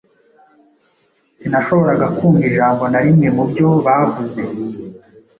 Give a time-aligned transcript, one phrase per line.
[1.37, 4.41] Sinashoboraga kumva ijambo na rimwe mubyo bavuze.